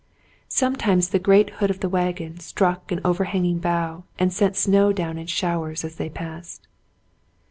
Sometimes 0.49 1.09
the 1.09 1.19
great 1.19 1.51
hood 1.61 1.69
of 1.69 1.79
the 1.81 1.87
wagon 1.87 2.39
struck 2.39 2.91
an 2.91 3.01
over 3.05 3.25
hanging 3.25 3.59
bough 3.59 4.03
and 4.17 4.33
sent 4.33 4.55
the 4.55 4.59
snow 4.59 4.91
down 4.91 5.19
in 5.19 5.27
showers 5.27 5.83
as 5.83 5.97
they 5.97 6.09
passed. 6.09 6.67